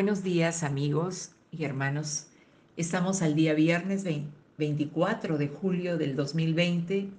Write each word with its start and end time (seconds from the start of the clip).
Buenos 0.00 0.22
días 0.22 0.62
amigos 0.62 1.32
y 1.52 1.64
hermanos. 1.64 2.28
Estamos 2.78 3.20
al 3.20 3.34
día 3.34 3.52
viernes 3.52 4.02
24 4.56 5.36
de 5.36 5.48
julio 5.48 5.98
del 5.98 6.16
2020 6.16 7.10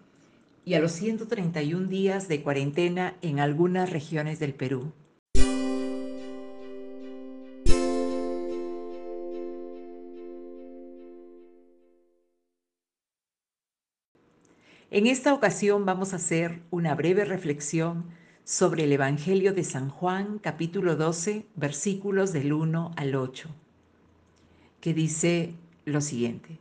y 0.65 0.73
a 0.73 0.79
los 0.79 0.91
131 0.93 1.87
días 1.87 2.27
de 2.27 2.41
cuarentena 2.41 3.13
en 3.21 3.39
algunas 3.39 3.91
regiones 3.91 4.39
del 4.39 4.55
Perú. 4.55 4.91
En 14.89 15.05
esta 15.05 15.35
ocasión 15.35 15.85
vamos 15.85 16.13
a 16.13 16.15
hacer 16.15 16.63
una 16.71 16.95
breve 16.95 17.25
reflexión 17.25 18.05
sobre 18.43 18.83
el 18.85 18.91
Evangelio 18.91 19.53
de 19.53 19.63
San 19.63 19.89
Juan, 19.89 20.39
capítulo 20.39 20.95
12, 20.95 21.45
versículos 21.55 22.33
del 22.33 22.53
1 22.53 22.91
al 22.95 23.15
8, 23.15 23.49
que 24.79 24.93
dice 24.93 25.53
lo 25.85 26.01
siguiente. 26.01 26.57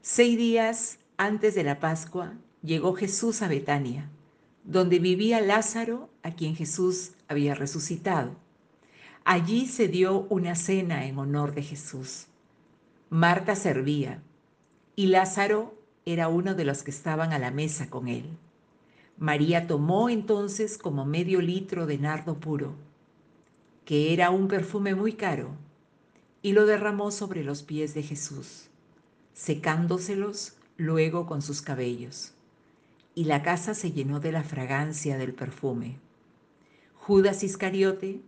Seis 0.00 0.36
días 0.38 0.98
antes 1.16 1.54
de 1.54 1.62
la 1.62 1.78
Pascua 1.78 2.34
llegó 2.62 2.94
Jesús 2.94 3.42
a 3.42 3.48
Betania, 3.48 4.08
donde 4.64 4.98
vivía 4.98 5.40
Lázaro, 5.40 6.08
a 6.22 6.32
quien 6.32 6.56
Jesús 6.56 7.12
había 7.28 7.54
resucitado. 7.54 8.36
Allí 9.24 9.66
se 9.66 9.88
dio 9.88 10.26
una 10.30 10.54
cena 10.54 11.06
en 11.06 11.18
honor 11.18 11.54
de 11.54 11.62
Jesús. 11.62 12.26
Marta 13.10 13.56
servía 13.56 14.22
y 14.96 15.06
Lázaro 15.06 15.74
era 16.06 16.28
uno 16.28 16.54
de 16.54 16.64
los 16.64 16.82
que 16.82 16.90
estaban 16.90 17.32
a 17.32 17.38
la 17.38 17.50
mesa 17.50 17.90
con 17.90 18.08
él. 18.08 18.24
María 19.20 19.66
tomó 19.66 20.08
entonces 20.08 20.78
como 20.78 21.04
medio 21.04 21.42
litro 21.42 21.84
de 21.84 21.98
nardo 21.98 22.40
puro, 22.40 22.72
que 23.84 24.14
era 24.14 24.30
un 24.30 24.48
perfume 24.48 24.94
muy 24.94 25.12
caro, 25.12 25.50
y 26.40 26.52
lo 26.52 26.64
derramó 26.64 27.10
sobre 27.10 27.44
los 27.44 27.62
pies 27.62 27.92
de 27.92 28.02
Jesús, 28.02 28.70
secándoselos 29.34 30.56
luego 30.78 31.26
con 31.26 31.42
sus 31.42 31.60
cabellos. 31.60 32.32
Y 33.14 33.24
la 33.24 33.42
casa 33.42 33.74
se 33.74 33.92
llenó 33.92 34.20
de 34.20 34.32
la 34.32 34.42
fragancia 34.42 35.18
del 35.18 35.34
perfume. 35.34 35.98
Judas 36.94 37.44
Iscariote, 37.44 38.22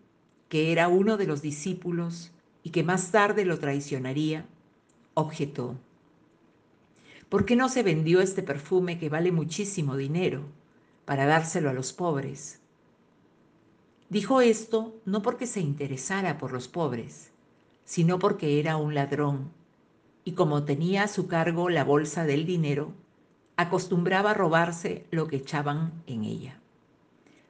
que 0.50 0.72
era 0.72 0.88
uno 0.88 1.16
de 1.16 1.26
los 1.26 1.40
discípulos 1.40 2.32
y 2.62 2.68
que 2.68 2.82
más 2.82 3.10
tarde 3.10 3.46
lo 3.46 3.58
traicionaría, 3.58 4.44
objetó. 5.14 5.74
¿Por 7.30 7.46
qué 7.46 7.56
no 7.56 7.70
se 7.70 7.82
vendió 7.82 8.20
este 8.20 8.42
perfume 8.42 8.98
que 8.98 9.08
vale 9.08 9.32
muchísimo 9.32 9.96
dinero 9.96 10.42
para 11.04 11.26
dárselo 11.26 11.70
a 11.70 11.72
los 11.72 11.92
pobres? 11.92 12.60
Dijo 14.08 14.40
esto 14.40 14.94
no 15.04 15.22
porque 15.22 15.46
se 15.46 15.60
interesara 15.60 16.38
por 16.38 16.52
los 16.52 16.68
pobres, 16.68 17.30
sino 17.84 18.18
porque 18.18 18.60
era 18.60 18.76
un 18.76 18.94
ladrón 18.94 19.50
y 20.24 20.32
como 20.32 20.64
tenía 20.64 21.04
a 21.04 21.08
su 21.08 21.26
cargo 21.26 21.68
la 21.68 21.84
bolsa 21.84 22.24
del 22.24 22.46
dinero, 22.46 22.92
acostumbraba 23.56 24.30
a 24.30 24.34
robarse 24.34 25.06
lo 25.10 25.26
que 25.26 25.36
echaban 25.36 25.92
en 26.06 26.24
ella. 26.24 26.60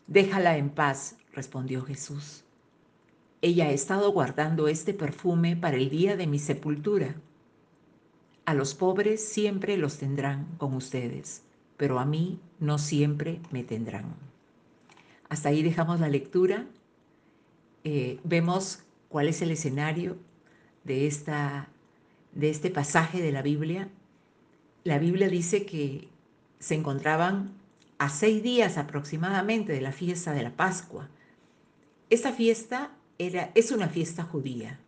Déjala 0.06 0.56
en 0.56 0.70
paz, 0.70 1.16
respondió 1.32 1.82
Jesús. 1.82 2.44
Ella 3.42 3.66
ha 3.66 3.70
estado 3.70 4.10
guardando 4.12 4.68
este 4.68 4.94
perfume 4.94 5.56
para 5.56 5.76
el 5.76 5.90
día 5.90 6.16
de 6.16 6.26
mi 6.26 6.38
sepultura 6.38 7.16
a 8.44 8.54
los 8.54 8.74
pobres 8.74 9.24
siempre 9.24 9.76
los 9.76 9.98
tendrán 9.98 10.46
con 10.58 10.74
ustedes, 10.74 11.44
pero 11.82 11.98
a 11.98 12.04
mí 12.04 12.38
no 12.60 12.78
siempre 12.78 13.40
me 13.50 13.64
tendrán. 13.64 14.14
Hasta 15.28 15.48
ahí 15.48 15.64
dejamos 15.64 15.98
la 15.98 16.08
lectura. 16.08 16.64
Eh, 17.82 18.20
vemos 18.22 18.84
cuál 19.08 19.26
es 19.26 19.42
el 19.42 19.50
escenario 19.50 20.16
de, 20.84 21.08
esta, 21.08 21.70
de 22.30 22.50
este 22.50 22.70
pasaje 22.70 23.20
de 23.20 23.32
la 23.32 23.42
Biblia. 23.42 23.88
La 24.84 25.00
Biblia 25.00 25.28
dice 25.28 25.66
que 25.66 26.06
se 26.60 26.76
encontraban 26.76 27.50
a 27.98 28.10
seis 28.10 28.44
días 28.44 28.78
aproximadamente 28.78 29.72
de 29.72 29.80
la 29.80 29.90
fiesta 29.90 30.32
de 30.32 30.44
la 30.44 30.52
Pascua. 30.52 31.08
Esta 32.10 32.32
fiesta 32.32 32.92
era, 33.18 33.50
es 33.56 33.72
una 33.72 33.88
fiesta 33.88 34.22
judía 34.22 34.78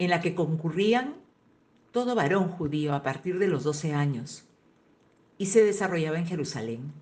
en 0.00 0.10
la 0.10 0.20
que 0.20 0.34
concurrían 0.34 1.14
todo 1.92 2.16
varón 2.16 2.48
judío 2.48 2.96
a 2.96 3.04
partir 3.04 3.38
de 3.38 3.46
los 3.46 3.62
12 3.62 3.94
años 3.94 4.49
y 5.40 5.46
se 5.46 5.64
desarrollaba 5.64 6.18
en 6.18 6.26
Jerusalén. 6.26 6.92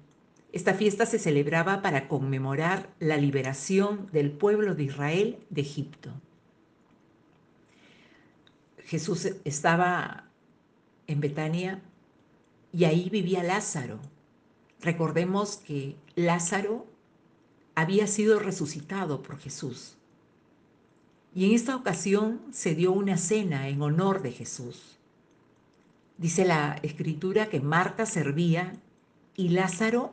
Esta 0.52 0.72
fiesta 0.72 1.06
se 1.06 1.18
celebraba 1.18 1.82
para 1.82 2.06
conmemorar 2.06 2.88
la 3.00 3.16
liberación 3.16 4.08
del 4.12 4.30
pueblo 4.30 4.76
de 4.76 4.84
Israel 4.84 5.38
de 5.50 5.62
Egipto. 5.62 6.12
Jesús 8.84 9.28
estaba 9.44 10.30
en 11.08 11.18
Betania 11.18 11.82
y 12.72 12.84
ahí 12.84 13.10
vivía 13.10 13.42
Lázaro. 13.42 13.98
Recordemos 14.80 15.56
que 15.56 15.96
Lázaro 16.14 16.86
había 17.74 18.06
sido 18.06 18.38
resucitado 18.38 19.20
por 19.20 19.40
Jesús. 19.40 19.96
Y 21.34 21.46
en 21.46 21.56
esta 21.56 21.74
ocasión 21.74 22.40
se 22.52 22.76
dio 22.76 22.92
una 22.92 23.16
cena 23.16 23.68
en 23.68 23.82
honor 23.82 24.22
de 24.22 24.30
Jesús. 24.30 24.97
Dice 26.18 26.44
la 26.44 26.78
escritura 26.82 27.48
que 27.48 27.60
Marta 27.60 28.04
servía 28.04 28.72
y 29.36 29.50
Lázaro 29.50 30.12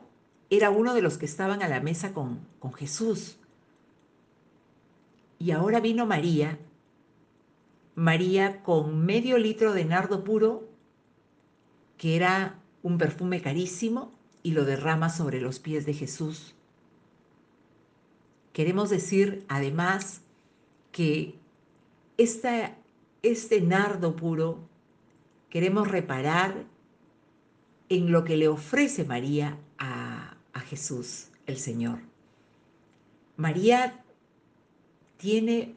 era 0.50 0.70
uno 0.70 0.94
de 0.94 1.02
los 1.02 1.18
que 1.18 1.26
estaban 1.26 1.62
a 1.62 1.68
la 1.68 1.80
mesa 1.80 2.14
con, 2.14 2.46
con 2.60 2.72
Jesús. 2.72 3.36
Y 5.40 5.50
ahora 5.50 5.80
vino 5.80 6.06
María, 6.06 6.58
María 7.96 8.62
con 8.62 9.04
medio 9.04 9.36
litro 9.36 9.72
de 9.72 9.84
nardo 9.84 10.22
puro, 10.22 10.68
que 11.98 12.14
era 12.14 12.60
un 12.84 12.98
perfume 12.98 13.42
carísimo, 13.42 14.12
y 14.44 14.52
lo 14.52 14.64
derrama 14.64 15.10
sobre 15.10 15.40
los 15.40 15.58
pies 15.58 15.86
de 15.86 15.92
Jesús. 15.92 16.54
Queremos 18.52 18.90
decir 18.90 19.44
además 19.48 20.20
que 20.92 21.34
este 22.16 23.60
nardo 23.60 24.14
puro 24.14 24.60
queremos 25.56 25.88
reparar 25.88 26.66
en 27.88 28.12
lo 28.12 28.24
que 28.24 28.36
le 28.36 28.46
ofrece 28.46 29.04
María 29.04 29.56
a, 29.78 30.36
a 30.52 30.60
Jesús, 30.60 31.28
el 31.46 31.56
Señor. 31.56 32.00
María 33.38 34.04
tiene 35.16 35.74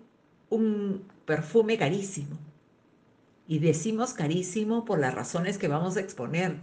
un 0.49 1.05
perfume 1.23 1.77
carísimo. 1.77 2.37
Y 3.47 3.59
decimos 3.59 4.11
carísimo 4.11 4.83
por 4.83 4.99
las 4.99 5.13
razones 5.13 5.57
que 5.57 5.69
vamos 5.69 5.95
a 5.95 6.01
exponer. 6.01 6.57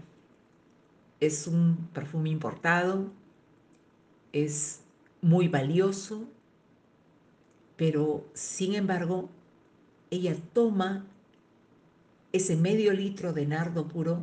Es 1.18 1.46
un 1.46 1.88
perfume 1.94 2.28
importado, 2.28 3.10
es 4.32 4.82
muy 5.22 5.48
valioso, 5.48 6.28
pero 7.76 8.26
sin 8.34 8.74
embargo, 8.74 9.30
ella 10.10 10.36
toma 10.52 11.06
ese 12.32 12.56
medio 12.56 12.92
litro 12.92 13.32
de 13.32 13.46
nardo 13.46 13.88
puro, 13.88 14.20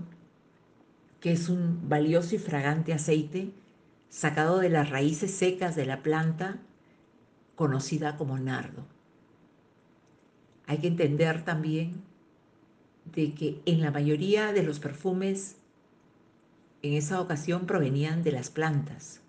que 1.20 1.32
es 1.32 1.50
un 1.50 1.88
valioso 1.90 2.36
y 2.36 2.38
fragante 2.38 2.94
aceite 2.94 3.52
sacado 4.10 4.60
de 4.60 4.70
las 4.70 4.90
raíces 4.90 5.32
secas 5.32 5.76
de 5.76 5.86
la 5.86 6.04
planta 6.04 6.60
conocida 7.56 8.18
como 8.18 8.38
nardo. 8.38 8.86
Hay 10.68 10.80
que 10.80 10.88
entender 10.88 11.44
también 11.44 12.04
de 13.06 13.34
que 13.34 13.62
en 13.66 13.82
la 13.82 13.92
mayoría 13.92 14.54
de 14.54 14.64
los 14.64 14.80
perfumes 14.80 15.58
en 16.82 16.94
esa 16.94 17.22
ocasión 17.22 17.66
provenían 17.66 18.24
de 18.24 18.32
las 18.32 18.50
plantas. 18.50 19.22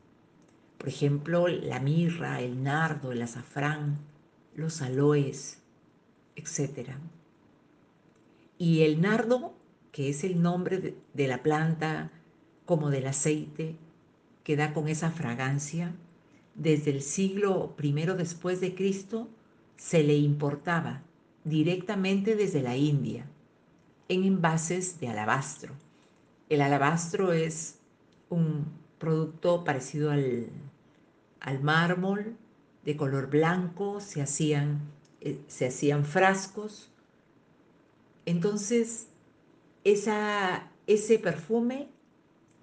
Por 0.79 0.89
ejemplo, 0.89 1.49
la 1.49 1.81
mirra, 1.81 2.41
el 2.41 2.63
nardo, 2.63 3.13
el 3.13 3.23
azafrán, 3.23 3.99
los 4.55 4.83
aloes, 4.83 5.63
etc. 6.37 6.91
Y 8.59 8.83
el 8.83 9.01
nardo, 9.01 9.55
que 9.93 10.09
es 10.09 10.25
el 10.25 10.43
nombre 10.43 10.97
de, 11.13 11.29
la 11.29 11.43
planta 11.43 12.11
como 12.67 12.91
del 12.91 13.07
aceite, 13.07 13.77
que 14.43 14.57
da 14.57 14.73
con 14.73 14.89
esa 14.89 15.11
fragancia, 15.11 15.95
desde 16.55 16.91
el 16.91 17.03
siglo 17.03 17.75
I 17.83 17.93
después 17.93 18.61
de 18.61 18.75
Cristo 18.75 19.29
se 19.77 20.05
le 20.05 20.15
importaba 20.17 21.03
directamente 21.45 22.37
desde 22.37 22.63
la 22.63 22.77
India 22.77 23.27
en 24.09 24.25
envases 24.25 25.01
de 25.01 25.09
alabastro. 25.09 25.75
El 26.49 26.61
alabastro 26.61 27.33
es 27.33 27.81
un 28.29 28.67
producto 28.99 29.65
parecido 29.65 30.11
al, 30.11 30.47
al 31.41 31.61
mármol, 31.63 32.37
de 32.85 32.97
color 32.97 33.29
blanco, 33.29 34.01
se 34.01 34.23
hacían, 34.23 34.81
eh, 35.21 35.41
se 35.47 35.67
hacían 35.67 36.05
frascos. 36.05 36.91
Entonces, 38.27 39.09
ese 39.85 41.19
perfume 41.19 41.89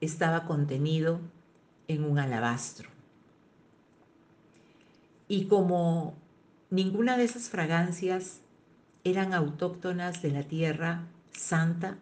estaba 0.02 0.46
contenido 0.46 1.19
en 1.88 2.04
un 2.04 2.19
alabastro. 2.19 2.90
Y 5.28 5.46
como 5.46 6.16
ninguna 6.69 7.18
de 7.18 7.25
esas 7.25 7.50
fragancias 7.50 8.42
eran 9.04 9.34
autóctonas 9.34 10.22
de 10.22 10.31
la 10.31 10.44
tierra 10.44 11.08
santa, 11.31 11.98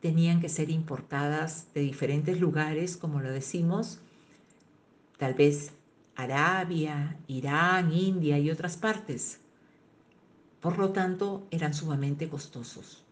tenían 0.00 0.40
que 0.40 0.48
ser 0.48 0.70
importadas 0.70 1.72
de 1.74 1.80
diferentes 1.82 2.40
lugares, 2.40 2.96
como 2.96 3.20
lo 3.20 3.30
decimos, 3.30 4.00
tal 5.18 5.34
vez 5.34 5.72
Arabia, 6.14 7.16
Irán, 7.26 7.92
India 7.92 8.38
y 8.38 8.50
otras 8.50 8.76
partes. 8.76 9.40
Por 10.60 10.78
lo 10.78 10.90
tanto, 10.92 11.46
eran 11.50 11.74
sumamente 11.74 12.28
costosos. 12.28 13.04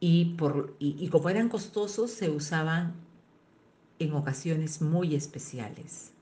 Y, 0.00 0.36
como 1.10 1.28
eran 1.28 1.48
costosos, 1.48 2.10
se 2.12 2.30
usaban 2.30 2.94
en 3.98 4.12
ocasiones 4.12 4.80
muy 4.80 5.14
especiales. 5.14 6.12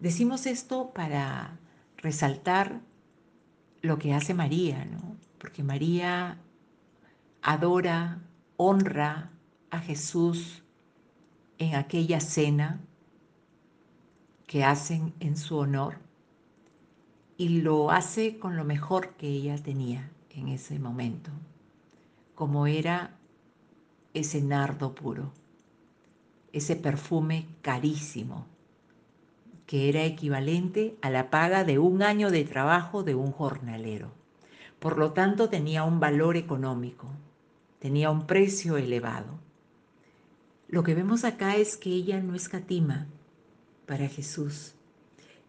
Decimos 0.00 0.46
esto 0.46 0.92
para 0.94 1.58
resaltar 1.98 2.80
lo 3.82 3.98
que 3.98 4.14
hace 4.14 4.32
María, 4.32 4.84
¿no? 4.86 5.16
Porque 5.38 5.62
María 5.62 6.38
adora, 7.42 8.22
honra 8.56 9.30
a 9.70 9.80
Jesús 9.80 10.62
en 11.58 11.74
aquella 11.74 12.20
cena 12.20 12.80
que 14.46 14.64
hacen 14.64 15.12
en 15.20 15.36
su 15.36 15.58
honor 15.58 16.07
y 17.40 17.60
lo 17.60 17.92
hace 17.92 18.36
con 18.40 18.56
lo 18.56 18.64
mejor 18.64 19.10
que 19.10 19.28
ella 19.28 19.56
tenía 19.56 20.10
en 20.30 20.48
ese 20.48 20.80
momento, 20.80 21.30
como 22.34 22.66
era 22.66 23.16
ese 24.12 24.42
nardo 24.42 24.92
puro, 24.96 25.30
ese 26.52 26.74
perfume 26.74 27.46
carísimo, 27.62 28.46
que 29.66 29.88
era 29.88 30.04
equivalente 30.04 30.96
a 31.00 31.10
la 31.10 31.30
paga 31.30 31.62
de 31.62 31.78
un 31.78 32.02
año 32.02 32.32
de 32.32 32.42
trabajo 32.42 33.04
de 33.04 33.14
un 33.14 33.30
jornalero. 33.30 34.10
Por 34.80 34.98
lo 34.98 35.12
tanto, 35.12 35.48
tenía 35.48 35.84
un 35.84 36.00
valor 36.00 36.36
económico, 36.36 37.06
tenía 37.78 38.10
un 38.10 38.26
precio 38.26 38.76
elevado. 38.76 39.38
Lo 40.66 40.82
que 40.82 40.94
vemos 40.96 41.22
acá 41.22 41.54
es 41.54 41.76
que 41.76 41.90
ella 41.90 42.20
no 42.20 42.34
escatima 42.34 43.06
para 43.86 44.08
Jesús. 44.08 44.74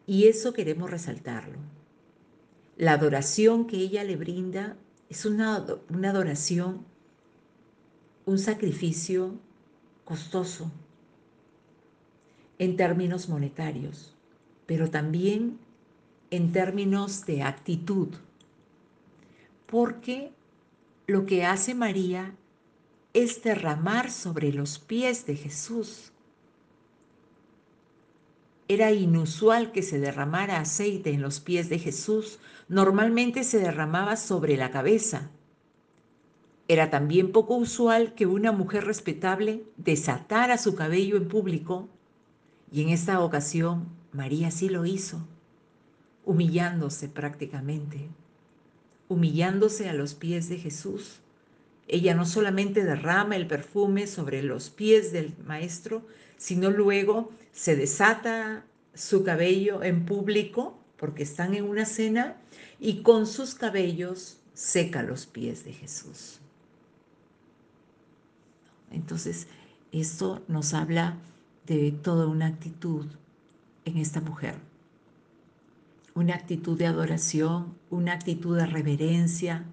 Y 0.06 0.28
eso 0.28 0.54
queremos 0.54 0.92
resaltarlo. 0.92 1.58
La 2.80 2.94
adoración 2.94 3.68
que 3.68 3.76
ella 3.76 4.06
le 4.06 4.16
brinda 4.16 4.78
es 5.10 5.26
una, 5.26 5.66
una 5.90 6.12
adoración, 6.12 6.86
un 8.26 8.40
sacrificio 8.40 9.34
costoso 10.06 10.72
en 12.58 12.78
términos 12.78 13.28
monetarios, 13.28 14.16
pero 14.66 14.90
también 14.90 15.60
en 16.32 16.54
términos 16.54 17.26
de 17.26 17.44
actitud, 17.44 18.16
porque 19.66 20.32
lo 21.06 21.26
que 21.26 21.44
hace 21.44 21.76
María 21.76 22.34
es 23.12 23.44
derramar 23.44 24.10
sobre 24.10 24.54
los 24.54 24.80
pies 24.80 25.26
de 25.26 25.36
Jesús 25.36 26.14
era 28.70 28.92
inusual 28.92 29.72
que 29.72 29.82
se 29.82 30.00
derramara 30.00 30.60
aceite 30.60 31.10
en 31.10 31.24
los 31.24 31.40
pies 31.40 31.70
de 31.70 31.80
Jesús. 31.80 32.38
Normalmente 32.68 33.44
se 33.44 33.58
derramaba 33.58 34.16
sobre 34.16 34.58
la 34.58 34.70
cabeza. 34.70 35.32
Era 36.68 36.92
también 36.92 37.32
poco 37.32 37.56
usual 37.56 38.14
que 38.14 38.28
una 38.28 38.52
mujer 38.52 38.86
respetable 38.86 39.64
desatara 39.78 40.60
su 40.60 40.76
cabello 40.76 41.18
en 41.18 41.28
público 41.28 41.90
y 42.72 42.84
en 42.84 42.90
esta 42.90 43.22
ocasión 43.22 43.88
María 44.14 44.52
sí 44.52 44.70
lo 44.70 44.86
hizo, 44.86 45.28
humillándose 46.24 47.10
prácticamente, 47.10 48.08
humillándose 49.08 49.90
a 49.90 49.94
los 49.94 50.14
pies 50.14 50.48
de 50.48 50.60
Jesús. 50.60 51.22
Ella 51.88 52.14
no 52.14 52.28
solamente 52.28 52.84
derrama 52.84 53.36
el 53.36 53.48
perfume 53.48 54.06
sobre 54.06 54.44
los 54.44 54.70
pies 54.70 55.12
del 55.12 55.34
Maestro, 55.44 56.04
sino 56.38 56.70
luego 56.70 57.32
se 57.60 57.76
desata 57.76 58.64
su 58.94 59.26
cabello 59.26 59.84
en 59.84 60.06
público 60.06 60.80
porque 60.96 61.24
están 61.24 61.54
en 61.54 61.66
una 61.66 61.86
cena 61.86 62.38
y 62.80 63.02
con 63.02 63.28
sus 63.28 63.54
cabellos 63.54 64.38
seca 64.54 65.04
los 65.04 65.26
pies 65.26 65.66
de 65.66 65.74
Jesús. 65.74 66.40
Entonces, 68.92 69.48
esto 69.92 70.42
nos 70.48 70.74
habla 70.74 71.18
de 71.68 71.92
toda 71.92 72.28
una 72.28 72.48
actitud 72.48 73.08
en 73.84 73.98
esta 73.98 74.22
mujer. 74.22 74.56
Una 76.16 76.36
actitud 76.36 76.78
de 76.78 76.88
adoración, 76.88 77.76
una 77.90 78.14
actitud 78.14 78.56
de 78.56 78.68
reverencia, 78.68 79.66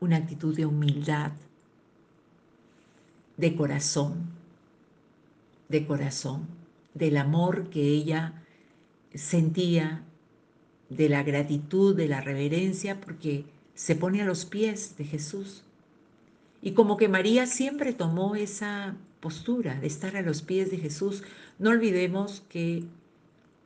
una 0.00 0.16
actitud 0.16 0.54
de 0.54 0.66
humildad, 0.66 1.32
de 3.38 3.56
corazón 3.56 4.38
de 5.70 5.86
corazón, 5.86 6.59
del 6.94 7.16
amor 7.16 7.70
que 7.70 7.82
ella 7.82 8.42
sentía, 9.14 10.04
de 10.88 11.08
la 11.08 11.22
gratitud, 11.22 11.96
de 11.96 12.08
la 12.08 12.20
reverencia, 12.20 13.00
porque 13.00 13.44
se 13.74 13.94
pone 13.94 14.22
a 14.22 14.24
los 14.24 14.44
pies 14.44 14.96
de 14.96 15.04
Jesús. 15.04 15.62
Y 16.62 16.72
como 16.72 16.96
que 16.96 17.08
María 17.08 17.46
siempre 17.46 17.92
tomó 17.92 18.34
esa 18.34 18.96
postura 19.20 19.78
de 19.78 19.86
estar 19.86 20.16
a 20.16 20.22
los 20.22 20.42
pies 20.42 20.70
de 20.70 20.78
Jesús, 20.78 21.22
no 21.58 21.70
olvidemos 21.70 22.42
que 22.48 22.84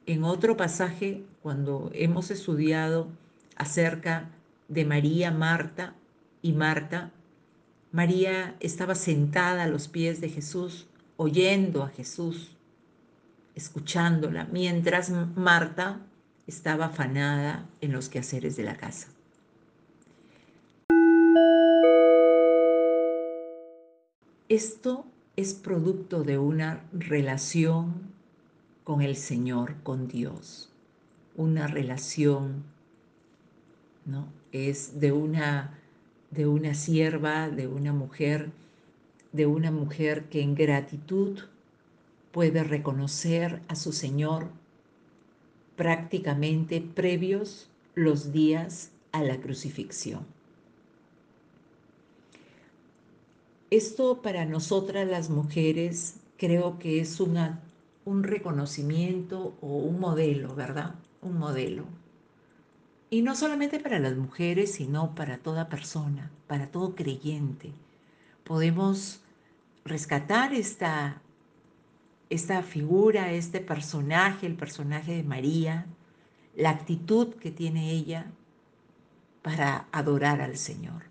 en 0.06 0.24
otro 0.24 0.56
pasaje, 0.56 1.24
cuando 1.42 1.90
hemos 1.94 2.30
estudiado 2.30 3.08
acerca 3.56 4.30
de 4.68 4.84
María, 4.84 5.30
Marta 5.30 5.94
y 6.42 6.52
Marta, 6.52 7.10
María 7.92 8.56
estaba 8.60 8.94
sentada 8.94 9.62
a 9.62 9.68
los 9.68 9.88
pies 9.88 10.20
de 10.20 10.28
Jesús 10.28 10.86
oyendo 11.16 11.82
a 11.84 11.88
Jesús, 11.88 12.53
escuchándola, 13.54 14.44
mientras 14.50 15.10
Marta 15.10 16.00
estaba 16.46 16.86
afanada 16.86 17.66
en 17.80 17.92
los 17.92 18.08
quehaceres 18.08 18.56
de 18.56 18.64
la 18.64 18.76
casa. 18.76 19.08
Esto 24.48 25.06
es 25.36 25.54
producto 25.54 26.22
de 26.22 26.38
una 26.38 26.84
relación 26.92 28.12
con 28.84 29.00
el 29.00 29.16
Señor, 29.16 29.76
con 29.82 30.06
Dios, 30.08 30.70
una 31.34 31.66
relación, 31.66 32.64
¿no? 34.04 34.28
Es 34.52 35.00
de 35.00 35.12
una, 35.12 35.78
de 36.30 36.46
una 36.46 36.74
sierva, 36.74 37.48
de 37.48 37.66
una 37.66 37.92
mujer 37.92 38.50
de 39.34 39.46
una 39.46 39.72
mujer 39.72 40.26
que 40.26 40.42
en 40.42 40.54
gratitud 40.54 41.40
puede 42.34 42.64
reconocer 42.64 43.62
a 43.68 43.76
su 43.76 43.92
Señor 43.92 44.48
prácticamente 45.76 46.80
previos 46.80 47.70
los 47.94 48.32
días 48.32 48.90
a 49.12 49.22
la 49.22 49.40
crucifixión. 49.40 50.26
Esto 53.70 54.20
para 54.20 54.46
nosotras 54.46 55.06
las 55.06 55.30
mujeres 55.30 56.16
creo 56.36 56.80
que 56.80 56.98
es 56.98 57.20
un 57.20 58.24
reconocimiento 58.24 59.56
o 59.60 59.68
un 59.68 60.00
modelo, 60.00 60.56
¿verdad? 60.56 60.96
Un 61.22 61.38
modelo. 61.38 61.84
Y 63.10 63.22
no 63.22 63.36
solamente 63.36 63.78
para 63.78 64.00
las 64.00 64.16
mujeres, 64.16 64.72
sino 64.72 65.14
para 65.14 65.38
toda 65.38 65.68
persona, 65.68 66.32
para 66.48 66.66
todo 66.66 66.96
creyente. 66.96 67.70
Podemos 68.42 69.20
rescatar 69.84 70.52
esta, 70.52 71.22
esta 72.34 72.62
figura, 72.62 73.32
este 73.32 73.60
personaje, 73.60 74.46
el 74.46 74.54
personaje 74.54 75.16
de 75.16 75.22
María, 75.22 75.86
la 76.56 76.70
actitud 76.70 77.34
que 77.34 77.50
tiene 77.50 77.90
ella 77.90 78.30
para 79.42 79.88
adorar 79.92 80.40
al 80.40 80.56
Señor. 80.56 81.04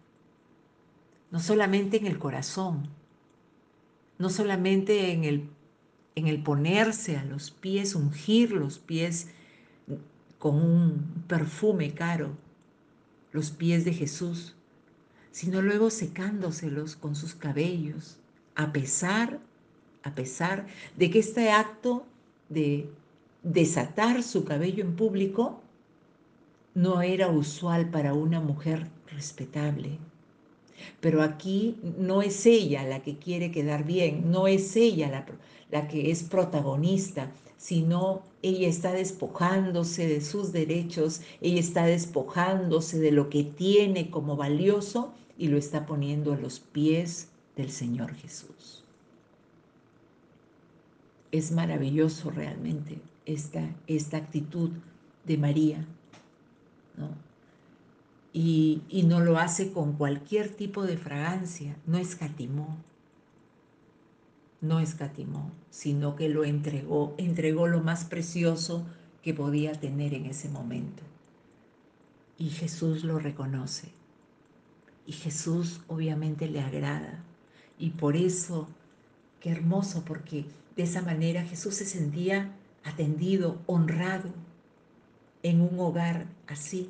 No 1.32 1.40
solamente 1.40 1.98
en 1.98 2.08
el 2.08 2.20
corazón, 2.20 2.90
no 4.18 4.30
solamente 4.30 5.12
en 5.12 5.24
el, 5.24 5.50
en 6.16 6.28
el 6.28 6.42
ponerse 6.44 7.18
a 7.18 7.26
los 7.26 7.52
pies, 7.52 7.96
ungir 7.96 8.52
los 8.52 8.80
pies 8.80 9.28
con 10.40 10.56
un 10.56 11.24
perfume 11.28 11.94
caro, 11.94 12.38
los 13.32 13.52
pies 13.52 13.86
de 13.86 13.94
Jesús, 13.94 14.56
sino 15.32 15.62
luego 15.62 15.90
secándoselos 15.90 16.96
con 16.96 17.16
sus 17.16 17.34
cabellos, 17.34 18.20
a 18.56 18.72
pesar, 18.72 19.40
a 20.04 20.14
pesar 20.16 20.68
de 20.98 21.10
que 21.10 21.20
este 21.20 21.52
acto 21.52 22.06
de 22.50 22.90
desatar 23.42 24.24
su 24.24 24.46
cabello 24.46 24.84
en 24.84 24.96
público 24.96 25.62
no 26.74 27.02
era 27.02 27.28
usual 27.28 27.90
para 27.90 28.14
una 28.14 28.40
mujer 28.40 28.88
respetable. 29.12 30.00
Pero 31.00 31.22
aquí 31.22 31.78
no 31.98 32.22
es 32.22 32.46
ella 32.46 32.84
la 32.84 33.02
que 33.02 33.18
quiere 33.18 33.52
quedar 33.52 33.86
bien, 33.86 34.32
no 34.32 34.48
es 34.48 34.76
ella 34.76 35.26
la, 35.72 35.88
que 35.88 36.12
es 36.12 36.24
protagonista, 36.24 37.32
sino 37.58 38.24
ella 38.42 38.68
está 38.68 38.92
despojándose 38.92 40.08
de 40.08 40.22
sus 40.22 40.52
derechos, 40.52 41.22
ella 41.42 41.60
está 41.60 41.86
despojándose 41.86 43.00
de 43.00 43.12
lo 43.12 43.30
que 43.30 43.44
tiene 43.44 44.10
como 44.10 44.36
valioso 44.36 45.14
y 45.38 45.48
lo 45.48 45.58
está 45.58 45.86
poniendo 45.86 46.34
a 46.34 46.38
los 46.38 46.60
pies 46.60 47.30
del 47.56 47.70
Señor 47.70 48.14
Jesús. 48.16 48.83
Es 51.34 51.52
maravilloso 51.52 52.30
realmente 52.32 53.02
esta, 53.26 53.76
esta 53.88 54.18
actitud 54.18 54.70
de 55.26 55.38
María, 55.38 55.86
¿no? 56.96 57.10
Y, 58.32 58.84
y 58.88 59.04
no 59.04 59.20
lo 59.20 59.38
hace 59.38 59.74
con 59.74 59.94
cualquier 59.94 60.50
tipo 60.50 60.84
de 60.84 60.98
fragancia, 60.98 61.76
no 61.86 61.98
escatimó, 61.98 62.78
no 64.62 64.80
escatimó, 64.80 65.52
sino 65.70 66.16
que 66.16 66.30
lo 66.30 66.46
entregó, 66.46 67.14
entregó 67.18 67.68
lo 67.68 67.82
más 67.82 68.06
precioso 68.06 68.86
que 69.22 69.34
podía 69.34 69.74
tener 69.74 70.14
en 70.14 70.26
ese 70.26 70.50
momento. 70.50 71.04
Y 72.38 72.50
Jesús 72.50 73.04
lo 73.04 73.20
reconoce. 73.20 73.90
Y 75.06 75.12
Jesús 75.12 75.82
obviamente 75.88 76.48
le 76.48 76.62
agrada. 76.62 77.24
Y 77.78 77.92
por 77.92 78.16
eso, 78.16 78.68
qué 79.40 79.52
hermoso, 79.52 80.04
porque 80.06 80.46
de 80.76 80.84
esa 80.84 81.02
manera 81.02 81.44
Jesús 81.44 81.76
se 81.76 81.86
sentía 81.86 82.52
atendido, 82.84 83.62
honrado 83.66 84.30
en 85.42 85.62
un 85.62 85.80
hogar 85.80 86.28
así, 86.48 86.90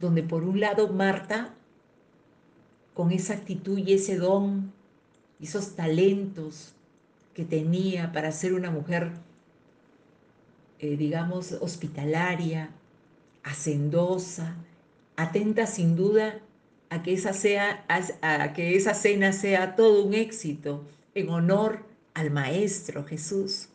donde 0.00 0.22
por 0.22 0.44
un 0.44 0.60
lado 0.60 0.88
Marta, 0.88 1.54
con 2.94 3.10
esa 3.10 3.34
actitud 3.34 3.78
y 3.78 3.94
ese 3.94 4.16
don 4.16 4.72
esos 5.40 5.74
talentos 5.74 6.74
que 7.34 7.44
tenía 7.44 8.12
para 8.12 8.32
ser 8.32 8.54
una 8.54 8.70
mujer, 8.70 9.12
eh, 10.78 10.96
digamos, 10.96 11.52
hospitalaria, 11.60 12.70
hacendosa, 13.42 14.56
atenta 15.16 15.66
sin 15.66 15.96
duda 15.96 16.40
a 16.88 17.02
que, 17.02 17.12
esa 17.12 17.32
sea, 17.32 17.84
a 17.88 18.52
que 18.52 18.76
esa 18.76 18.94
cena 18.94 19.32
sea 19.32 19.74
todo 19.74 20.04
un 20.04 20.14
éxito 20.14 20.84
en 21.14 21.28
honor 21.28 21.84
al 22.14 22.30
Maestro 22.30 23.04
Jesús. 23.04 23.68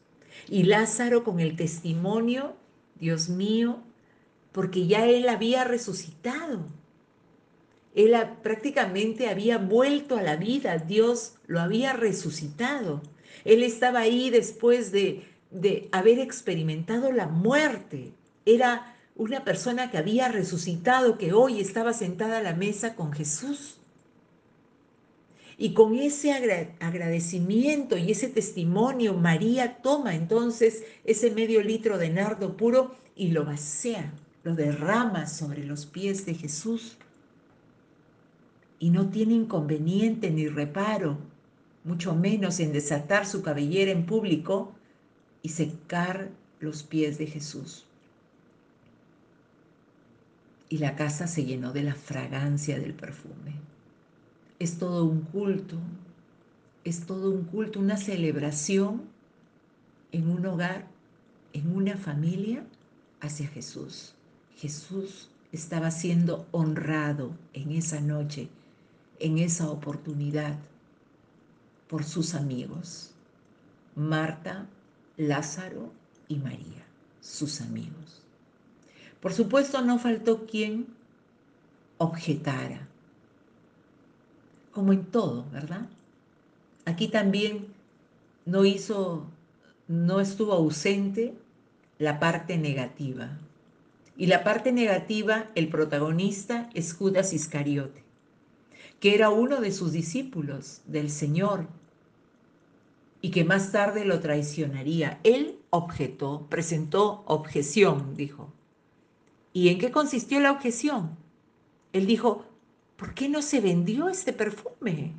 Y 0.48 0.64
Lázaro 0.64 1.24
con 1.24 1.40
el 1.40 1.56
testimonio, 1.56 2.56
Dios 2.96 3.30
mío, 3.30 3.84
porque 4.52 4.88
ya 4.88 5.06
él 5.06 5.30
había 5.30 5.64
resucitado 5.64 6.66
él 7.96 8.16
prácticamente 8.44 9.28
había 9.28 9.58
vuelto 9.58 10.16
a 10.16 10.22
la 10.22 10.36
vida, 10.36 10.78
Dios 10.78 11.36
lo 11.48 11.60
había 11.60 11.94
resucitado. 11.94 13.02
Él 13.46 13.64
estaba 13.64 14.00
ahí 14.00 14.30
después 14.30 14.92
de, 14.92 15.26
de 15.52 15.90
haber 15.92 16.20
experimentado 16.20 17.12
la 17.12 17.28
muerte. 17.28 18.14
Era 18.46 18.96
una 19.16 19.44
persona 19.44 19.92
que 19.92 19.98
había 19.98 20.30
resucitado, 20.30 21.18
que 21.18 21.34
hoy 21.34 21.60
estaba 21.60 21.94
sentada 21.94 22.38
a 22.38 22.44
la 22.44 22.54
mesa 22.54 22.96
con 22.96 23.12
Jesús. 23.12 23.79
Y 25.62 25.74
con 25.74 25.94
ese 25.96 26.32
agradecimiento 26.80 27.98
y 27.98 28.12
ese 28.12 28.30
testimonio, 28.30 29.14
María 29.16 29.82
toma 29.82 30.16
entonces 30.16 30.86
ese 31.04 31.32
medio 31.32 31.62
litro 31.62 31.98
de 31.98 32.10
nardo 32.10 32.56
puro 32.56 32.96
y 33.14 33.32
lo 33.32 33.44
vacía, 33.44 34.14
lo 34.46 34.56
derrama 34.56 35.28
sobre 35.28 35.66
los 35.66 35.86
pies 35.86 36.26
de 36.26 36.36
Jesús 36.36 36.96
y 38.80 38.90
no 38.90 39.10
tiene 39.10 39.34
inconveniente 39.34 40.32
ni 40.32 40.48
reparo, 40.48 41.18
mucho 41.84 42.16
menos 42.16 42.62
en 42.62 42.72
desatar 42.72 43.26
su 43.26 43.42
cabellera 43.42 43.92
en 43.92 44.06
público 44.06 44.72
y 45.42 45.50
secar 45.50 46.30
los 46.62 46.84
pies 46.84 47.18
de 47.18 47.28
Jesús. 47.28 47.86
Y 50.70 50.78
la 50.78 50.96
casa 50.96 51.28
se 51.28 51.44
llenó 51.44 51.74
de 51.74 51.84
la 51.84 51.96
fragancia 51.96 52.80
del 52.80 52.94
perfume. 52.94 53.56
Es 54.60 54.78
todo 54.78 55.06
un 55.06 55.22
culto, 55.22 55.78
es 56.84 57.06
todo 57.06 57.32
un 57.32 57.46
culto, 57.46 57.80
una 57.80 57.98
celebración 57.98 59.04
en 60.12 60.30
un 60.30 60.46
hogar, 60.46 60.88
en 61.54 61.76
una 61.76 61.98
familia 61.98 62.66
hacia 63.22 63.48
Jesús. 63.48 64.14
Jesús 64.56 65.30
estaba 65.52 65.92
siendo 65.92 66.48
honrado 66.52 67.32
en 67.54 67.72
esa 67.72 68.02
noche 68.02 68.50
en 69.20 69.38
esa 69.38 69.70
oportunidad 69.70 70.58
por 71.88 72.04
sus 72.04 72.36
amigos, 72.36 73.12
Marta, 73.96 74.68
Lázaro 75.18 75.92
y 76.28 76.38
María, 76.38 76.86
sus 77.20 77.62
amigos. 77.62 78.22
Por 79.20 79.34
supuesto, 79.34 79.82
no 79.82 80.00
faltó 80.00 80.46
quien 80.46 80.88
objetara, 81.98 82.88
como 84.72 84.94
en 84.94 85.06
todo, 85.06 85.46
¿verdad? 85.52 85.88
Aquí 86.86 87.08
también 87.08 87.68
no 88.46 88.66
hizo, 88.66 89.26
no 89.88 90.20
estuvo 90.20 90.54
ausente 90.54 91.34
la 91.98 92.20
parte 92.20 92.58
negativa. 92.58 93.38
Y 94.18 94.28
la 94.28 94.44
parte 94.44 94.72
negativa, 94.72 95.46
el 95.56 95.70
protagonista 95.70 96.70
es 96.74 96.94
Judas 96.94 97.34
Iscariote 97.34 98.10
que 99.00 99.16
era 99.16 99.30
uno 99.30 99.62
de 99.62 99.72
sus 99.72 99.92
discípulos 99.92 100.82
del 100.86 101.10
Señor 101.10 101.68
y 103.22 103.32
que 103.32 103.44
más 103.44 103.72
tarde 103.72 104.06
lo 104.06 104.20
traicionaría. 104.20 105.20
Él 105.24 105.60
objetó, 105.70 106.48
presentó 106.50 107.24
objeción, 107.26 108.16
dijo. 108.16 108.52
¿Y 109.54 109.70
en 109.70 109.80
qué 109.80 109.92
consistió 109.92 110.40
la 110.40 110.52
objeción? 110.52 111.18
Él 111.94 112.08
dijo, 112.08 112.46
¿por 113.00 113.14
qué 113.14 113.30
no 113.30 113.42
se 113.42 113.62
vendió 113.62 114.10
este 114.10 114.34
perfume 114.34 115.14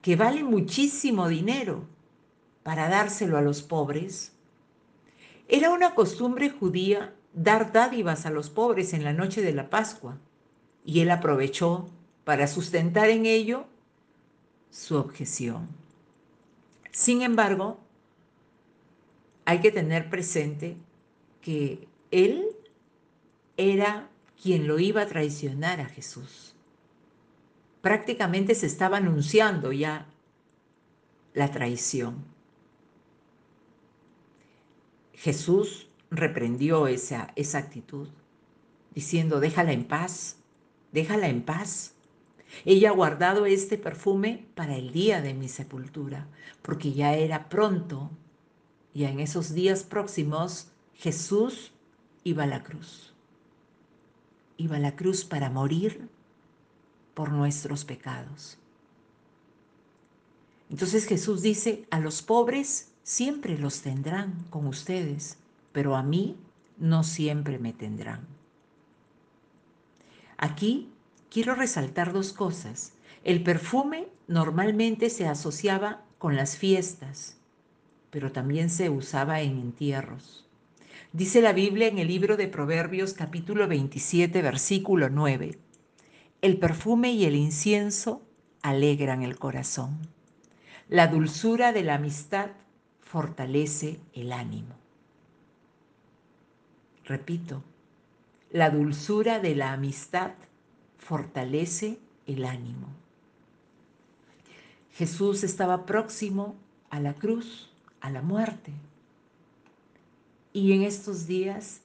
que 0.00 0.14
vale 0.14 0.44
muchísimo 0.44 1.26
dinero 1.28 1.84
para 2.62 2.88
dárselo 2.88 3.36
a 3.36 3.42
los 3.42 3.62
pobres? 3.62 4.32
Era 5.48 5.70
una 5.70 5.96
costumbre 5.96 6.50
judía 6.50 7.12
dar 7.34 7.72
dádivas 7.72 8.26
a 8.26 8.30
los 8.30 8.48
pobres 8.48 8.94
en 8.94 9.02
la 9.02 9.12
noche 9.12 9.42
de 9.42 9.52
la 9.52 9.68
Pascua 9.68 10.18
y 10.84 11.00
él 11.00 11.10
aprovechó 11.10 11.88
para 12.24 12.46
sustentar 12.46 13.10
en 13.10 13.26
ello 13.26 13.66
su 14.70 14.96
objeción. 14.96 15.68
Sin 16.92 17.22
embargo, 17.22 17.78
hay 19.44 19.60
que 19.60 19.72
tener 19.72 20.08
presente 20.10 20.76
que 21.40 21.88
él 22.12 22.46
era 23.56 24.08
quien 24.40 24.68
lo 24.68 24.78
iba 24.78 25.02
a 25.02 25.06
traicionar 25.06 25.80
a 25.80 25.86
Jesús. 25.86 26.45
Prácticamente 27.86 28.56
se 28.56 28.66
estaba 28.66 28.96
anunciando 28.96 29.70
ya 29.70 30.08
la 31.34 31.52
traición. 31.52 32.24
Jesús 35.12 35.86
reprendió 36.10 36.88
esa, 36.88 37.32
esa 37.36 37.58
actitud, 37.58 38.08
diciendo, 38.92 39.38
déjala 39.38 39.70
en 39.70 39.84
paz, 39.84 40.38
déjala 40.90 41.28
en 41.28 41.42
paz. 41.42 41.94
Ella 42.64 42.90
ha 42.90 42.92
guardado 42.92 43.46
este 43.46 43.78
perfume 43.78 44.48
para 44.56 44.74
el 44.74 44.92
día 44.92 45.20
de 45.20 45.34
mi 45.34 45.48
sepultura, 45.48 46.26
porque 46.62 46.92
ya 46.92 47.14
era 47.14 47.48
pronto, 47.48 48.10
y 48.94 49.04
en 49.04 49.20
esos 49.20 49.54
días 49.54 49.84
próximos 49.84 50.72
Jesús 50.92 51.70
iba 52.24 52.42
a 52.42 52.48
la 52.48 52.64
cruz. 52.64 53.14
Iba 54.56 54.74
a 54.74 54.80
la 54.80 54.96
cruz 54.96 55.24
para 55.24 55.50
morir 55.50 56.15
por 57.16 57.32
nuestros 57.32 57.86
pecados. 57.86 58.58
Entonces 60.68 61.06
Jesús 61.06 61.40
dice, 61.40 61.86
a 61.90 61.98
los 61.98 62.20
pobres 62.20 62.92
siempre 63.04 63.56
los 63.56 63.80
tendrán 63.80 64.44
con 64.50 64.66
ustedes, 64.66 65.38
pero 65.72 65.96
a 65.96 66.02
mí 66.02 66.36
no 66.76 67.04
siempre 67.04 67.58
me 67.58 67.72
tendrán. 67.72 68.26
Aquí 70.36 70.92
quiero 71.30 71.54
resaltar 71.54 72.12
dos 72.12 72.34
cosas. 72.34 72.92
El 73.24 73.42
perfume 73.42 74.08
normalmente 74.28 75.08
se 75.08 75.26
asociaba 75.26 76.04
con 76.18 76.36
las 76.36 76.58
fiestas, 76.58 77.38
pero 78.10 78.30
también 78.30 78.68
se 78.68 78.90
usaba 78.90 79.40
en 79.40 79.58
entierros. 79.58 80.46
Dice 81.14 81.40
la 81.40 81.54
Biblia 81.54 81.86
en 81.86 81.98
el 81.98 82.08
libro 82.08 82.36
de 82.36 82.46
Proverbios 82.46 83.14
capítulo 83.14 83.66
27 83.68 84.42
versículo 84.42 85.08
9, 85.08 85.58
el 86.46 86.58
perfume 86.58 87.10
y 87.10 87.24
el 87.24 87.34
incienso 87.34 88.22
alegran 88.62 89.22
el 89.22 89.36
corazón. 89.36 89.98
La 90.88 91.08
dulzura 91.08 91.72
de 91.72 91.82
la 91.82 91.96
amistad 91.96 92.52
fortalece 93.00 93.98
el 94.12 94.32
ánimo. 94.32 94.76
Repito, 97.04 97.64
la 98.52 98.70
dulzura 98.70 99.40
de 99.40 99.56
la 99.56 99.72
amistad 99.72 100.34
fortalece 100.98 101.98
el 102.26 102.44
ánimo. 102.44 102.86
Jesús 104.92 105.42
estaba 105.42 105.84
próximo 105.84 106.54
a 106.90 107.00
la 107.00 107.14
cruz, 107.14 107.70
a 108.00 108.08
la 108.08 108.22
muerte. 108.22 108.72
Y 110.52 110.72
en 110.74 110.84
estos 110.84 111.26
días 111.26 111.80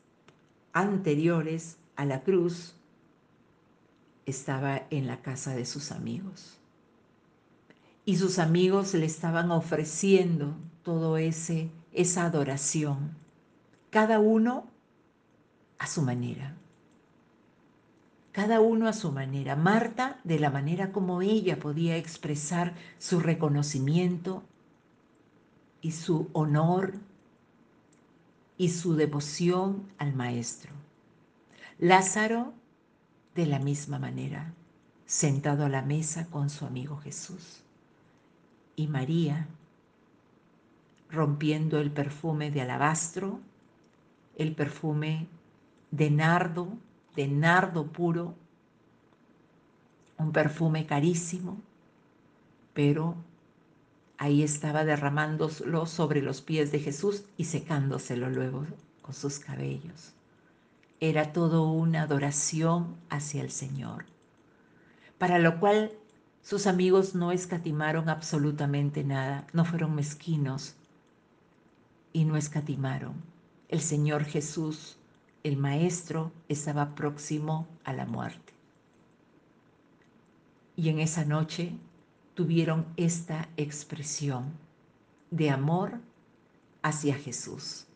anteriores 0.72 1.78
a 1.96 2.06
la 2.06 2.22
cruz, 2.22 2.76
estaba 4.26 4.84
en 4.90 5.08
la 5.08 5.22
casa 5.22 5.56
de 5.56 5.66
sus 5.66 5.92
amigos. 5.92 6.58
Y 8.06 8.18
sus 8.18 8.40
amigos 8.40 8.94
le 8.94 9.06
estaban 9.06 9.52
ofreciendo 9.52 10.56
todo 10.84 11.18
ese 11.18 11.70
esa 11.92 12.26
adoración, 12.26 13.16
cada 13.90 14.20
uno 14.20 14.68
a 15.78 15.88
su 15.88 16.02
manera. 16.02 16.56
Cada 18.32 18.62
uno 18.62 18.88
a 18.88 18.94
su 18.94 19.12
manera. 19.12 19.58
Marta 19.58 20.20
de 20.24 20.40
la 20.40 20.50
manera 20.50 20.94
como 20.94 21.22
ella 21.22 21.60
podía 21.60 21.98
expresar 21.98 22.76
su 22.98 23.20
reconocimiento 23.20 24.44
y 25.82 25.92
su 25.92 26.30
honor 26.32 26.94
y 28.58 28.70
su 28.70 28.96
devoción 28.96 29.92
al 29.98 30.14
Maestro. 30.14 30.72
Lázaro 31.78 32.54
de 33.36 33.46
la 33.46 33.60
misma 33.60 34.00
manera, 34.00 34.54
sentado 35.06 35.66
a 35.66 35.70
la 35.70 35.82
mesa 35.82 36.28
con 36.28 36.50
su 36.50 36.66
amigo 36.66 36.98
Jesús. 36.98 37.62
Y 38.76 38.88
María, 38.88 39.48
rompiendo 41.10 41.80
el 41.80 41.92
perfume 41.92 42.52
de 42.52 42.62
alabastro, 42.62 43.40
el 44.38 44.56
perfume 44.56 45.28
de 45.92 46.10
nardo, 46.10 46.70
de 47.16 47.28
nardo 47.28 47.88
puro, 47.88 48.34
un 50.18 50.32
perfume 50.32 50.86
carísimo, 50.86 51.58
pero 52.74 53.16
ahí 54.18 54.44
estaba 54.44 54.86
derramándolo 54.86 55.86
sobre 55.86 56.22
los 56.22 56.42
pies 56.42 56.72
de 56.72 56.80
Jesús 56.80 57.26
y 57.38 57.46
secándoselo 57.46 58.30
luego 58.30 58.66
con 59.02 59.14
sus 59.14 59.40
cabellos. 59.40 60.14
Era 61.04 61.34
todo 61.34 61.64
una 61.72 62.04
adoración 62.04 62.96
hacia 63.10 63.42
el 63.42 63.50
Señor, 63.50 64.06
para 65.18 65.40
lo 65.40 65.60
cual 65.60 65.92
sus 66.44 66.68
amigos 66.68 67.16
no 67.16 67.32
escatimaron 67.32 68.08
absolutamente 68.08 69.04
nada, 69.04 69.48
no 69.52 69.66
fueron 69.66 69.96
mezquinos 69.96 70.76
y 72.14 72.26
no 72.26 72.38
escatimaron. 72.38 73.16
El 73.68 73.82
Señor 73.82 74.26
Jesús, 74.26 74.98
el 75.44 75.58
Maestro, 75.58 76.32
estaba 76.50 76.94
próximo 76.94 77.68
a 77.84 77.94
la 77.94 78.06
muerte. 78.06 78.54
Y 80.76 80.90
en 80.90 81.00
esa 81.00 81.26
noche 81.26 81.74
tuvieron 82.36 82.86
esta 82.96 83.50
expresión 83.58 84.54
de 85.32 85.50
amor 85.50 86.00
hacia 86.84 87.16
Jesús. 87.16 87.88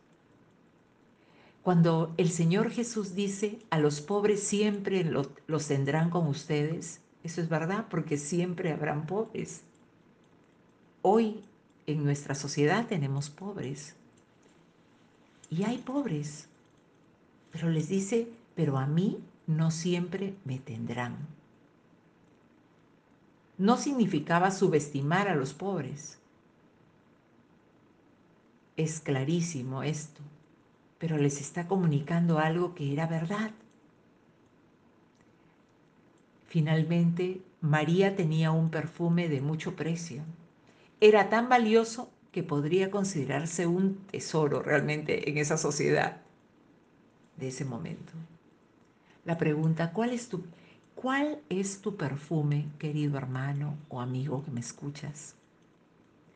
Cuando 1.65 2.13
el 2.17 2.29
Señor 2.29 2.69
Jesús 2.69 3.15
dice, 3.15 3.57
a 3.71 3.79
los 3.79 3.99
pobres 3.99 4.43
siempre 4.43 5.03
los 5.03 5.67
tendrán 5.67 6.11
con 6.11 6.27
ustedes, 6.27 7.01
eso 7.23 7.41
es 7.41 7.49
verdad, 7.49 7.87
porque 7.89 8.17
siempre 8.17 8.71
habrán 8.71 9.07
pobres. 9.07 9.63
Hoy 11.01 11.43
en 11.87 12.03
nuestra 12.03 12.35
sociedad 12.35 12.85
tenemos 12.85 13.31
pobres. 13.31 13.95
Y 15.49 15.63
hay 15.63 15.79
pobres. 15.79 16.47
Pero 17.51 17.71
les 17.71 17.89
dice, 17.89 18.29
pero 18.53 18.77
a 18.77 18.85
mí 18.85 19.17
no 19.47 19.71
siempre 19.71 20.35
me 20.45 20.59
tendrán. 20.59 21.17
No 23.57 23.77
significaba 23.77 24.51
subestimar 24.51 25.27
a 25.29 25.35
los 25.35 25.55
pobres. 25.55 26.19
Es 28.77 28.99
clarísimo 28.99 29.81
esto 29.81 30.21
pero 30.97 31.17
les 31.17 31.41
está 31.41 31.67
comunicando 31.67 32.39
algo 32.39 32.73
que 32.73 32.93
era 32.93 33.07
verdad. 33.07 33.51
Finalmente, 36.47 37.41
María 37.61 38.15
tenía 38.15 38.51
un 38.51 38.69
perfume 38.69 39.27
de 39.27 39.41
mucho 39.41 39.75
precio. 39.75 40.23
Era 41.01 41.29
tan 41.29 41.49
valioso 41.49 42.09
que 42.31 42.43
podría 42.43 42.91
considerarse 42.91 43.67
un 43.67 43.95
tesoro 44.07 44.61
realmente 44.61 45.29
en 45.29 45.37
esa 45.37 45.57
sociedad 45.57 46.21
de 47.37 47.47
ese 47.49 47.65
momento. 47.65 48.13
La 49.25 49.37
pregunta, 49.37 49.91
¿cuál 49.91 50.11
es 50.11 50.29
tu, 50.29 50.45
cuál 50.95 51.39
es 51.49 51.81
tu 51.81 51.97
perfume, 51.97 52.67
querido 52.79 53.17
hermano 53.17 53.77
o 53.89 53.99
amigo 53.99 54.43
que 54.43 54.51
me 54.51 54.59
escuchas? 54.59 55.35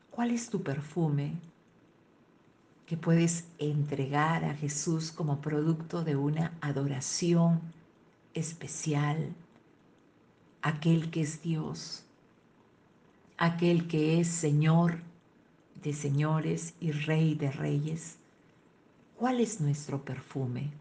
¿Cuál 0.10 0.32
es 0.32 0.50
tu 0.50 0.64
perfume 0.64 1.34
que 2.90 2.98
puedes 2.98 3.46
entregar 3.60 4.44
a 4.44 4.56
Jesús 4.56 5.12
como 5.12 5.42
producto 5.42 6.04
de 6.04 6.16
una 6.16 6.58
adoración 6.60 7.62
especial, 8.34 9.36
aquel 10.64 11.12
que 11.12 11.22
es 11.22 11.44
Dios, 11.44 12.04
aquel 13.38 13.88
que 13.88 14.20
es 14.20 14.28
Señor 14.28 15.04
de 15.84 15.94
señores 15.94 16.74
y 16.80 16.92
Rey 16.92 17.36
de 17.36 17.52
reyes. 17.52 18.18
¿Cuál 19.18 19.40
es 19.40 19.62
nuestro 19.62 20.04
perfume? 20.04 20.72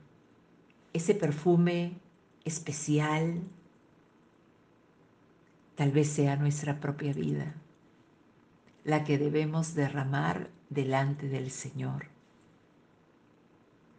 Ese 0.95 1.15
perfume 1.15 1.93
especial 2.43 3.39
tal 5.77 5.91
vez 5.91 6.09
sea 6.09 6.37
nuestra 6.37 6.81
propia 6.81 7.13
vida, 7.13 7.55
la 8.85 9.05
que 9.05 9.19
debemos 9.19 9.75
derramar 9.75 10.49
delante 10.71 11.29
del 11.29 11.51
Señor. 11.51 12.07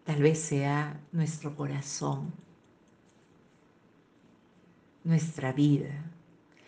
Tal 0.03 0.21
vez 0.21 0.39
sea 0.39 0.99
nuestro 1.11 1.55
corazón, 1.55 2.33
nuestra 5.03 5.53
vida, 5.53 6.11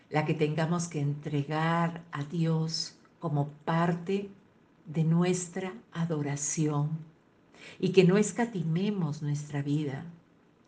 la 0.10 0.26
que 0.26 0.34
tengamos 0.34 0.88
que 0.88 1.00
entregar 1.00 2.04
a 2.12 2.24
Dios 2.24 2.98
como 3.20 3.50
parte 3.66 4.30
de 4.86 5.04
nuestra 5.04 5.74
adoración 5.92 7.00
y 7.80 7.92
que 7.92 8.04
no 8.04 8.18
escatimemos 8.18 9.22
nuestra 9.22 9.62
vida, 9.62 10.06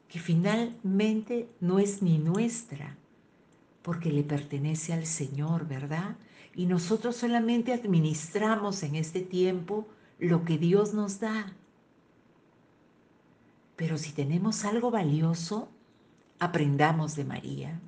que 0.07 0.19
finalmente 0.19 1.49
no 1.59 1.79
es 1.79 2.01
ni 2.01 2.17
nuestra, 2.17 2.95
porque 3.83 4.11
le 4.11 4.23
pertenece 4.23 4.93
al 4.93 5.05
Señor, 5.05 5.67
¿verdad? 5.67 6.15
y 6.55 6.65
nosotros 6.65 7.15
solamente 7.15 7.73
administramos 7.73 8.83
en 8.83 8.95
este 8.95 9.21
tiempo 9.21 9.87
lo 10.19 10.45
que 10.45 10.57
Dios 10.57 10.93
nos 10.93 11.19
da. 11.19 11.53
Pero 13.75 13.97
si 13.97 14.11
tenemos 14.11 14.63
algo 14.63 14.91
valioso, 14.91 15.69
aprendamos 16.39 17.15
de 17.15 17.25
María, 17.25 17.81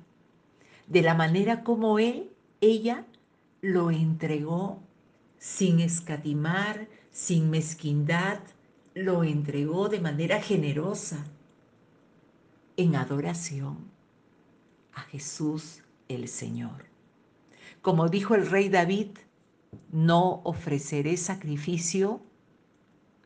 de 0.88 1.02
la 1.02 1.14
manera 1.14 1.62
como 1.62 1.98
él, 1.98 2.32
ella 2.60 3.06
lo 3.60 3.90
entregó 3.90 4.82
sin 5.38 5.80
escatimar, 5.80 6.88
sin 7.10 7.50
mezquindad, 7.50 8.40
lo 8.94 9.22
entregó 9.22 9.88
de 9.88 10.00
manera 10.00 10.40
generosa 10.40 11.24
en 12.76 12.96
adoración 12.96 13.90
a 14.92 15.02
Jesús 15.02 15.82
el 16.08 16.28
Señor. 16.28 16.86
Como 17.82 18.08
dijo 18.08 18.34
el 18.34 18.48
rey 18.48 18.68
David, 18.68 19.10
no 19.92 20.40
ofreceré 20.44 21.16
sacrificio 21.16 22.20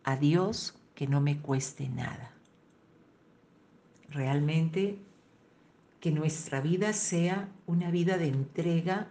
a 0.05 0.16
Dios 0.16 0.75
que 0.95 1.07
no 1.07 1.21
me 1.21 1.40
cueste 1.40 1.88
nada. 1.88 2.35
Realmente 4.09 4.99
que 6.01 6.11
nuestra 6.11 6.61
vida 6.61 6.93
sea 6.93 7.49
una 7.66 7.90
vida 7.90 8.16
de 8.16 8.29
entrega 8.29 9.11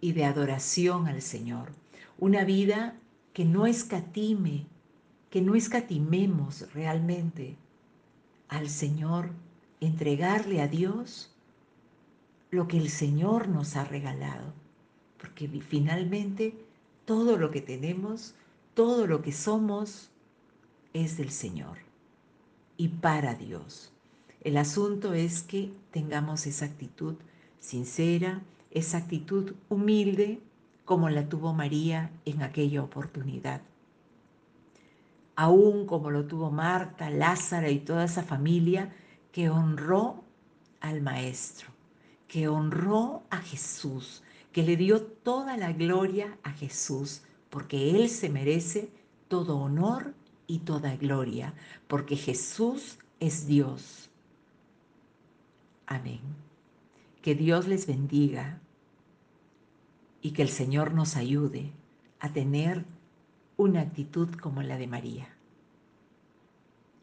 y 0.00 0.12
de 0.12 0.24
adoración 0.24 1.08
al 1.08 1.22
Señor. 1.22 1.72
Una 2.18 2.44
vida 2.44 2.96
que 3.32 3.44
no 3.44 3.66
escatime, 3.66 4.66
que 5.30 5.40
no 5.40 5.54
escatimemos 5.54 6.72
realmente 6.72 7.56
al 8.48 8.68
Señor, 8.68 9.30
entregarle 9.80 10.60
a 10.60 10.68
Dios 10.68 11.29
lo 12.50 12.68
que 12.68 12.78
el 12.78 12.88
Señor 12.90 13.48
nos 13.48 13.76
ha 13.76 13.84
regalado 13.84 14.52
porque 15.20 15.48
finalmente 15.48 16.54
todo 17.04 17.36
lo 17.36 17.50
que 17.50 17.60
tenemos, 17.60 18.34
todo 18.74 19.06
lo 19.06 19.22
que 19.22 19.32
somos, 19.32 20.10
es 20.92 21.16
del 21.16 21.30
Señor 21.30 21.78
y 22.76 22.88
para 22.88 23.34
Dios. 23.34 23.92
El 24.40 24.56
asunto 24.56 25.12
es 25.12 25.42
que 25.42 25.72
tengamos 25.90 26.46
esa 26.46 26.64
actitud 26.64 27.14
sincera, 27.58 28.40
esa 28.70 28.98
actitud 28.98 29.54
humilde 29.68 30.40
como 30.84 31.10
la 31.10 31.28
tuvo 31.28 31.52
María 31.52 32.10
en 32.24 32.42
aquella 32.42 32.82
oportunidad. 32.82 33.60
Aún 35.36 35.86
como 35.86 36.10
lo 36.10 36.26
tuvo 36.26 36.50
Marta, 36.50 37.10
Lázara 37.10 37.70
y 37.70 37.78
toda 37.78 38.04
esa 38.04 38.22
familia 38.22 38.92
que 39.30 39.50
honró 39.50 40.24
al 40.80 41.02
Maestro, 41.02 41.68
que 42.30 42.46
honró 42.46 43.24
a 43.28 43.38
Jesús, 43.38 44.22
que 44.52 44.62
le 44.62 44.76
dio 44.76 45.02
toda 45.02 45.56
la 45.56 45.72
gloria 45.72 46.38
a 46.44 46.52
Jesús, 46.52 47.22
porque 47.50 47.90
Él 47.90 48.08
se 48.08 48.30
merece 48.30 48.88
todo 49.26 49.58
honor 49.58 50.14
y 50.46 50.60
toda 50.60 50.94
gloria, 50.94 51.54
porque 51.88 52.14
Jesús 52.14 52.98
es 53.18 53.48
Dios. 53.48 54.10
Amén. 55.86 56.20
Que 57.20 57.34
Dios 57.34 57.66
les 57.66 57.88
bendiga 57.88 58.60
y 60.22 60.30
que 60.30 60.42
el 60.42 60.50
Señor 60.50 60.94
nos 60.94 61.16
ayude 61.16 61.72
a 62.20 62.32
tener 62.32 62.84
una 63.56 63.80
actitud 63.80 64.32
como 64.36 64.62
la 64.62 64.78
de 64.78 64.86
María. 64.86 65.28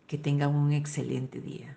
Que 0.07 0.17
tengan 0.17 0.55
un 0.55 0.71
excelente 0.71 1.41
día. 1.41 1.76